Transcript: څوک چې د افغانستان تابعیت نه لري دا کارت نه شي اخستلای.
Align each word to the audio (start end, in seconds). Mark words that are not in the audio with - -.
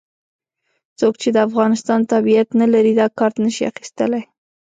څوک 0.99 1.13
چې 1.21 1.29
د 1.31 1.37
افغانستان 1.47 1.99
تابعیت 2.11 2.49
نه 2.61 2.67
لري 2.73 2.93
دا 3.01 3.07
کارت 3.19 3.35
نه 3.45 3.49
شي 3.55 3.63
اخستلای. 3.71 4.23